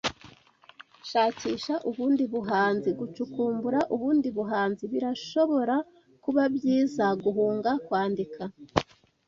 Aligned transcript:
Shakisha 1.09 1.75
ubundi 1.89 2.23
buhanzi. 2.33 2.89
Gucukumbura 2.99 3.79
ubundi 3.95 4.27
buhanzi 4.37 4.83
birashobora 4.91 5.75
kuba 6.23 6.43
byiza 6.55 7.05
guhunga 7.23 7.71
kwandika 7.85 8.43